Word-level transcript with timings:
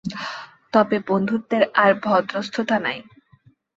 তবে 0.73 0.97
বন্ধুত্বের 1.09 1.63
আর 1.75 1.91
ভদ্রস্থতা 2.03 2.77
নাই। 2.79 2.97